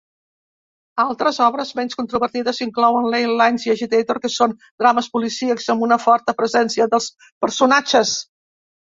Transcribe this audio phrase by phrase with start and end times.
[1.01, 5.99] Altres obres menys controvertides inclouen "Ley Lines" i "Agitator", que són drames policíacs amb una
[6.07, 7.11] forta presència dels
[7.47, 8.15] personatges.